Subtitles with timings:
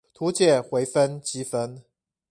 [0.15, 1.83] 圖解微分積分